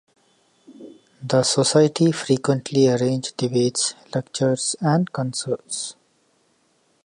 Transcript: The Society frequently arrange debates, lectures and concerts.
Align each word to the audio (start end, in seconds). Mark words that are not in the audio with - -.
The 1.21 1.43
Society 1.43 2.11
frequently 2.11 2.87
arrange 2.87 3.33
debates, 3.37 3.93
lectures 4.15 4.75
and 4.81 5.13
concerts. 5.13 5.95